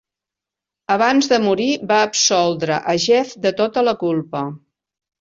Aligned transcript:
Abans 0.95 1.29
de 1.33 1.39
morir, 1.43 1.69
va 1.93 2.01
absoldre 2.07 2.83
a 2.95 2.99
Jeff 3.07 3.39
de 3.47 3.55
tota 3.63 3.89
la 3.91 3.99
culpa. 4.05 4.47